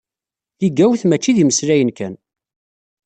Tigawt 0.59 1.01
mačči 1.07 1.31
d 1.35 1.37
imeslayen 1.43 1.91
kan. 1.97 2.13